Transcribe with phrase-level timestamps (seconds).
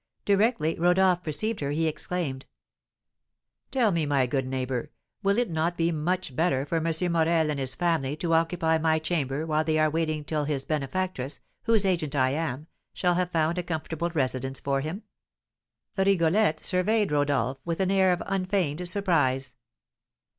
[0.25, 2.47] Directly Rodolph perceived her, he exclaimed:
[3.69, 4.89] "Tell me, my good neighbour,
[5.21, 7.11] will it not be much better for M.
[7.11, 11.39] Morel and his family to occupy my chamber while they are waiting till his benefactress,
[11.65, 15.03] whose agent I am, shall have found a comfortable residence for him?"
[15.95, 19.55] Rigolette surveyed Rodolph with an air of unfeigned surprise.